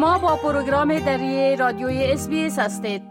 [0.00, 3.02] شما با پروگرام دری رادیوی اس هستید.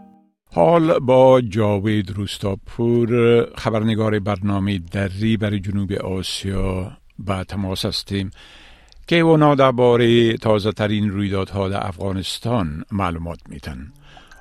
[0.54, 3.10] حال با جاوید روستاپور
[3.54, 8.30] خبرنگار برنامه دری برای جنوب آسیا به تماس هستیم
[9.06, 13.92] که اونا درباره تازه ترین رویدادها در افغانستان معلومات میتن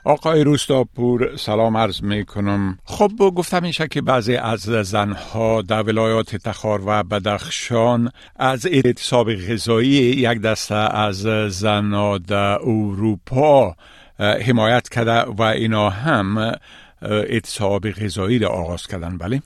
[0.06, 6.36] آقای روستاپور سلام عرض می کنم خب گفتم میشه که بعضی از زنها در ولایات
[6.36, 11.16] تخار و بدخشان از اعتصاب غذایی یک دسته از
[11.50, 13.76] زنها در اروپا
[14.20, 16.54] حمایت کرده و اینا هم
[17.02, 19.18] اعتصاب غذایی را آغاز کردن.
[19.18, 19.42] بله؟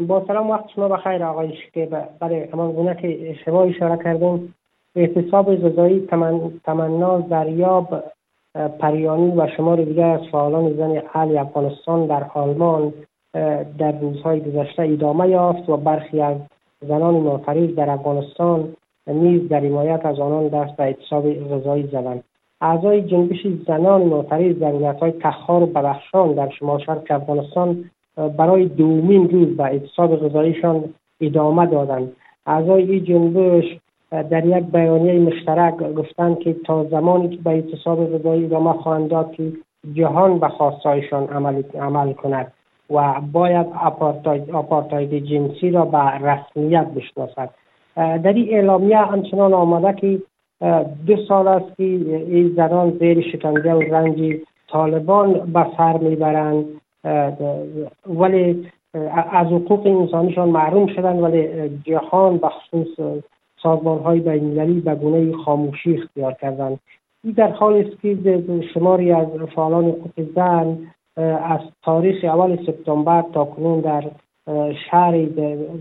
[0.00, 1.88] با سلام وقت شما بخیر آقای که
[2.20, 4.54] برای همان گونه که شما اشاره کردیم
[4.96, 6.08] اعتصاب غذایی
[6.64, 8.04] تمنا دریاب
[8.54, 12.92] پریانی و شمار دیگر از فعالان زن اهل افغانستان در آلمان
[13.78, 16.36] در روزهای گذشته ادامه یافت و برخی از
[16.88, 18.68] زنان نافریز در افغانستان
[19.06, 22.24] نیز در حمایت از آنان دست به اعتصاب غذایی زدند.
[22.60, 27.90] اعضای جنبش زنان معترض در ولایت‌های تخار و بدخشان در شمال شرق افغانستان
[28.36, 30.84] برای دومین روز به اعتصاب غذاییشان
[31.20, 32.12] ادامه دادند.
[32.46, 33.78] اعضای این جنبش
[34.12, 39.32] در یک بیانیه مشترک گفتند که تا زمانی که به اعتصاب غذایی ادامه خواهند داد
[39.32, 39.52] که
[39.92, 42.52] جهان به خواستایشان عمل, عمل کند
[42.90, 43.66] و باید
[44.52, 47.50] آپارتاید جنسی را به رسمیت بشناسد.
[47.96, 50.18] در این اعلامیه همچنان آمده که
[51.06, 54.36] دو سال است که این زنان زیر شکنجه و رنج
[54.68, 56.64] طالبان به سر می‌برند.
[58.06, 58.68] ولی
[59.32, 63.22] از حقوق انسانیشان محروم شدن ولی جهان بخصوص
[63.64, 66.80] های بینالمللی به گونه خاموشی اختیار کردند.
[67.24, 68.42] این در حال است که
[68.74, 70.78] شماری از فعالان حقوق زن
[71.44, 74.10] از تاریخ اول سپتامبر تا کنون در
[74.90, 75.24] شهر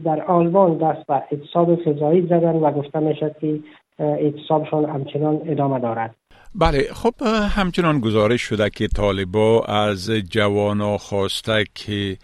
[0.05, 3.59] در آلمان دست به اعتصاب فضایی زدن و گفته می‌شد که
[3.99, 6.15] اعتصابشان همچنان ادامه دارد.
[6.55, 7.13] بله خب
[7.55, 12.17] همچنان گزارش شده که طالبا از جوانا خواسته که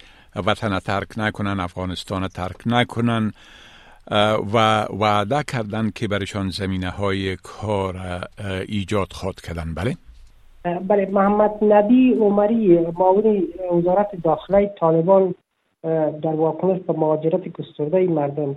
[0.46, 3.32] وطن ترک نکنن افغانستان ترک نکنن
[4.54, 7.96] و وعده کردن که برشان زمینه های کار
[8.68, 9.74] ایجاد خواد کردن.
[9.74, 9.96] بله؟
[10.88, 15.36] بله محمد نبی عمری معاون وزارت داخله طالبان
[16.22, 18.56] در واکنش به مهاجرت گسترده مردم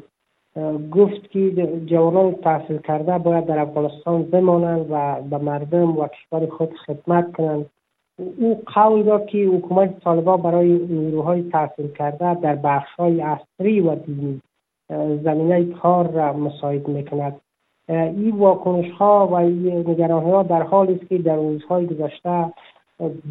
[0.90, 1.50] گفت که
[1.86, 7.66] جوانان تحصیل کرده باید در افغانستان بمانند و به مردم و کشور خود خدمت کنند.
[8.38, 13.94] او قول داد که حکومت طالبان برای نیروهای تحصیل کرده در بخش های اصری و
[13.94, 14.40] دینی
[15.24, 17.40] زمینه کار را مساعد می‌کند.
[17.88, 22.52] این واکنش ها و این نگران ها در حالی است که در روزهای گذشته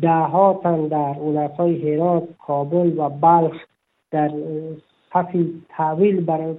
[0.02, 3.53] ده ها تن در ولایت های هرات کابل و بلخ
[4.12, 4.31] در
[5.14, 6.56] صفی طویل برای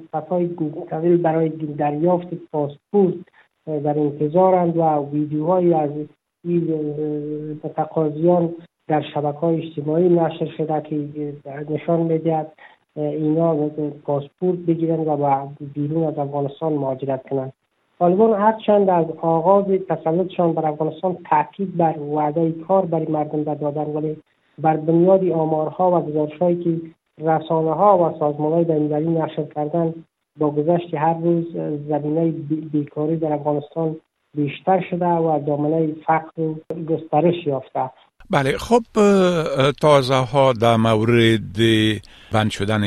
[0.91, 3.15] طویل برای دریافت پاسپورت
[3.66, 5.91] در انتظارند و ویدیوهایی از
[6.44, 8.55] این تقاضیان
[8.89, 11.33] در شبکه های اجتماعی نشر شده که
[11.71, 12.53] نشان می‌دهد.
[13.00, 13.69] اینا
[14.05, 17.53] پاسپورت بگیرند و بیرون از افغانستان مهاجرت کنند
[17.99, 24.16] طالبان هرچند از آغاز تسلطشان بر افغانستان تاکید بر وعده کار برای مردم دادن ولی
[24.59, 26.81] بر بنیاد آمارها و گزارشهایی که
[27.19, 29.94] رسانه ها و سازمان های بینالمللی نشر کردن
[30.39, 31.56] با گذشت هر روز
[31.89, 32.31] زمینه
[32.72, 33.97] بیکاری در افغانستان
[34.34, 36.55] بیشتر شده و دامنه فقر و
[36.89, 37.91] گسترش یافته.
[38.31, 38.83] بله خب
[39.81, 41.57] تازه ها در مورد
[42.33, 42.83] بند شدن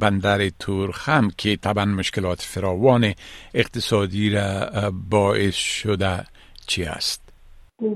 [0.00, 3.12] بندر تورخم که طبعا مشکلات فراوان
[3.54, 4.70] اقتصادی را
[5.10, 6.24] باعث شده
[6.66, 7.22] چی است؟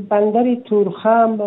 [0.09, 1.39] بندر تورخم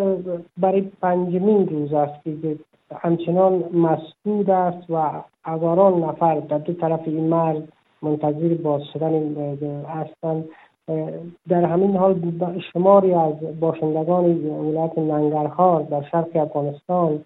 [0.58, 2.58] برای پنجمین روز است که
[3.02, 7.62] همچنان مسدود است و هزاران نفر در دو طرف این مرز
[8.02, 9.14] منتظر باز شدن
[9.90, 10.46] هستند
[11.50, 12.32] در همین حال
[12.74, 17.24] شماری از باشندگان ولایت ننگرهار در شرق افغانستان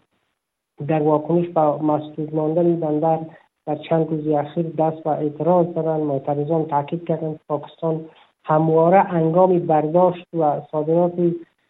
[0.87, 3.19] در واکنش به مسدود ماندن بندر
[3.65, 8.05] در چند روز اخیر دست و اعتراض دارند معترضان تاکید کردند پاکستان
[8.43, 11.13] همواره انگام برداشت و صادرات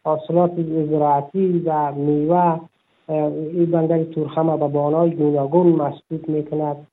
[0.04, 0.52] حاصلات
[0.90, 2.60] زراعتی و میوه
[3.08, 6.88] این بندر تورخم به بانای گوناگون مسدود می‌کند.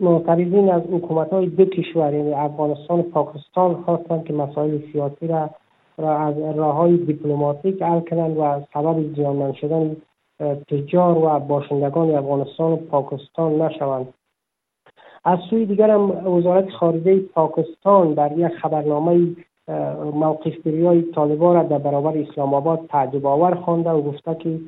[0.00, 5.50] معترضین از حکومت های دو کشور یعنی افغانستان و پاکستان خواستند که مسائل سیاسی را
[5.98, 9.96] را از راه های دیپلماتیک حل کنند و سبب زیانمند شدن
[10.68, 14.14] تجار و باشندگان افغانستان و پاکستان نشوند.
[15.24, 19.36] از سوی دیگر هم وزارت خارجه پاکستان در یک خبرنامه
[20.14, 24.60] موقف های طالبان را در برابر اسلام آباد تعجب آور خوانده و گفته که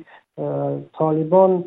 [0.93, 1.63] طالبان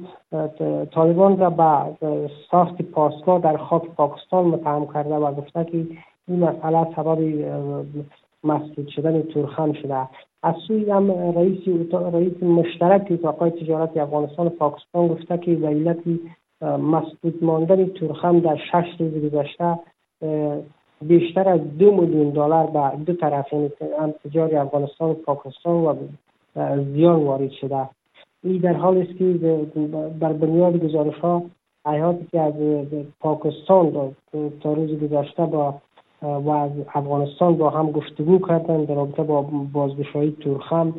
[0.90, 5.86] طالبان را به ساخت پاسگاه در خاک پاکستان متهم کرده و گفته که
[6.28, 7.18] این مسئله سبب
[8.44, 10.08] مسدود شدن تورخم شده.
[10.42, 15.98] از سوی هم رئیس رئیس مشترک اتاقای تجارت افغانستان و پاکستان گفته که به علت
[16.62, 19.78] مسدود ماندن تورخم در شش روز گذشته
[21.02, 23.70] بیشتر از دو میلیون دلار به دو طرف یعنی
[24.24, 25.94] تجاری افغانستان و پاکستان و
[26.94, 27.88] زیان وارد شده.
[28.44, 29.24] این در حال است که
[30.20, 31.42] بر بنیاد گزارش ها
[31.86, 32.54] حیاتی که از
[33.20, 34.16] پاکستان
[34.62, 35.80] تا روز گذشته با
[36.22, 39.42] و از افغانستان با هم گفتگو کردن در رابطه با
[39.72, 40.94] بازگشایی تورخم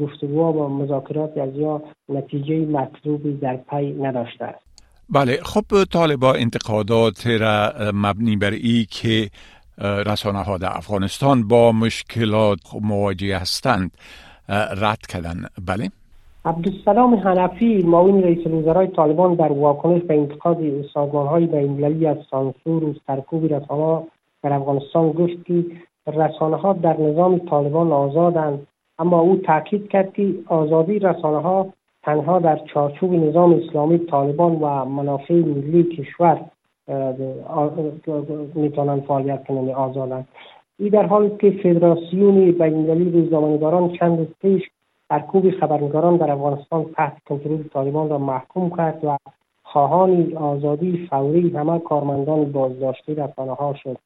[0.00, 4.66] گفتگو و مذاکرات از یا نتیجه مطلوبی در پی نداشته است.
[5.10, 9.30] بله خب طالبا انتقادات را مبنی بر ای که
[9.78, 13.90] رسانه ها در افغانستان با مشکلات مواجه هستند
[14.76, 15.44] رد کردن.
[15.66, 15.90] بله؟
[16.46, 22.84] عبدالسلام حنفی معاون رئیس الوزرای طالبان در واکنش به انتقاد سازمان های بینالمللی از سانسور
[22.84, 24.02] و سرکوب رسانه
[24.42, 25.64] در افغانستان گفت که
[26.06, 28.66] رسانه ها در نظام طالبان آزادند
[28.98, 31.66] اما او تاکید کرد که آزادی رسانه ها
[32.02, 36.40] تنها در چارچوب نظام اسلامی طالبان و منافع ملی کشور
[38.54, 40.28] می‌تونن فعالیت کنند آزادند.
[40.78, 44.62] این در حالی که فدراسیون بینالمللی روزنامه‌نگاران چند روز پیش
[45.08, 49.16] سرکوب خبرنگاران در افغانستان تحت کنترل طالبان را محکوم کرد و
[49.62, 53.96] خواهان آزادی فوری همه کارمندان بازداشته رسانه ها شد.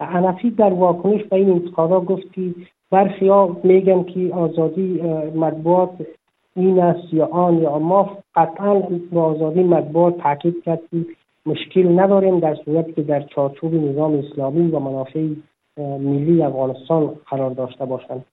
[0.00, 2.54] حنفی در واکنش به این انتقادها گفت که
[2.90, 5.02] برخی ها میگن که آزادی
[5.34, 5.90] مطبوعات
[6.56, 8.74] این است یا آن یا ما قطعا
[9.12, 10.96] به آزادی مطبوعات تاکید کرد که
[11.46, 15.28] مشکل نداریم در صورتی که در چارچوب نظام اسلامی و منافع
[15.78, 18.24] ملی افغانستان قرار داشته باشند.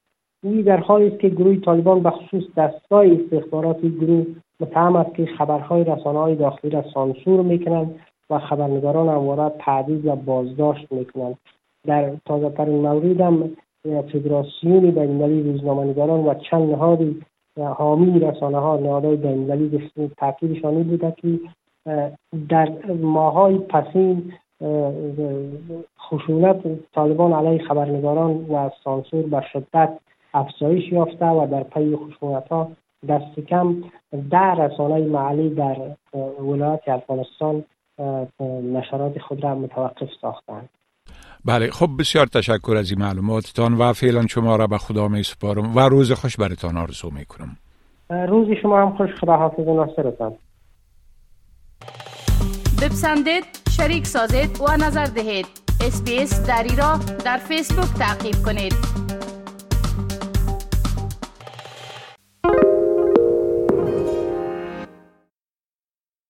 [0.46, 4.26] این در حالی است که گروه طالبان به خصوص دستگاه استخباراتی گروه
[4.60, 7.96] متهم است که خبرهای رسانه های داخلی را سانسور می‌کنند
[8.30, 11.38] و خبرنگاران همواره تعدید و بازداشت می‌کنند.
[11.88, 13.50] در تازه ترین مورد هم
[13.86, 17.00] فدراسیون بینالمللی روزنامه‌نگاران و چند نهاد
[17.60, 21.40] حامی رسانه ها نهادهای بینالمللی تاکیدشان بوده که
[22.50, 22.70] در
[23.02, 24.34] ماهای پسین
[26.00, 29.90] خشونت طالبان علیه خبرنگاران و سانسور به شدت
[30.36, 32.72] افزایش یافته و در پی خشونت ها
[33.10, 33.84] دست کم
[34.32, 35.78] ده رسانه محلی در
[36.40, 37.64] ولایت افغانستان
[38.74, 40.70] نشرات خود را متوقف ساختند.
[41.46, 45.76] بله خب بسیار تشکر از این معلوماتتان و فعلا شما را به خدا می سپارم
[45.76, 47.58] و روز خوش برتان آرزو می کنم.
[48.28, 50.34] روز شما هم خوش خدا حافظ ناصرتان.
[52.82, 53.44] بپسندید
[53.78, 55.48] شریک سازید و نظر دهید.
[55.88, 59.05] اسپیس دری را در فیسبوک تعقیب کنید.